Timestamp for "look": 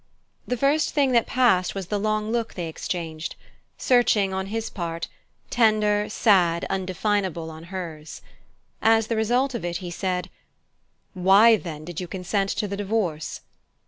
2.31-2.55